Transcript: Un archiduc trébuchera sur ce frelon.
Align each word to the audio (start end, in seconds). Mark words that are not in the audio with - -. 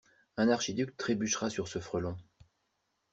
Un 0.37 0.49
archiduc 0.49 0.97
trébuchera 0.97 1.51
sur 1.51 1.67
ce 1.67 1.77
frelon. 1.77 2.17